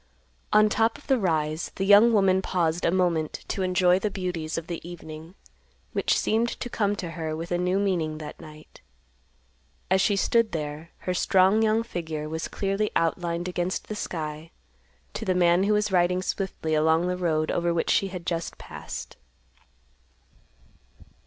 [0.51, 4.57] On top of the rise, the young woman paused a moment to enjoy the beauties
[4.57, 5.35] of the evening,
[5.93, 8.81] which seemed to come to her with a new meaning that night.
[9.91, 14.49] As she stood there, her strong young figure was clearly outlined against the sky
[15.13, 18.57] to the man who was riding swiftly along the road over which she had just
[18.57, 19.17] passed.